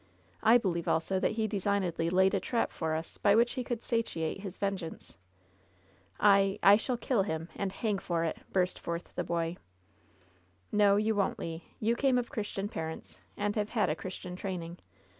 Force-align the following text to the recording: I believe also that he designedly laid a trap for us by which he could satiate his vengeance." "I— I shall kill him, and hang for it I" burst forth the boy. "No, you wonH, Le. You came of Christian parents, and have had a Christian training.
I 0.41 0.57
believe 0.57 0.87
also 0.87 1.19
that 1.19 1.33
he 1.33 1.45
designedly 1.45 2.09
laid 2.09 2.33
a 2.33 2.39
trap 2.39 2.71
for 2.71 2.95
us 2.95 3.19
by 3.19 3.35
which 3.35 3.53
he 3.53 3.63
could 3.63 3.83
satiate 3.83 4.39
his 4.41 4.57
vengeance." 4.57 5.19
"I— 6.19 6.57
I 6.63 6.75
shall 6.75 6.97
kill 6.97 7.21
him, 7.21 7.49
and 7.55 7.71
hang 7.71 7.99
for 7.99 8.23
it 8.23 8.37
I" 8.39 8.43
burst 8.51 8.79
forth 8.79 9.13
the 9.13 9.23
boy. 9.23 9.57
"No, 10.71 10.95
you 10.95 11.13
wonH, 11.13 11.37
Le. 11.37 11.61
You 11.79 11.95
came 11.95 12.17
of 12.17 12.31
Christian 12.31 12.67
parents, 12.67 13.19
and 13.37 13.55
have 13.55 13.69
had 13.69 13.91
a 13.91 13.95
Christian 13.95 14.35
training. 14.35 14.79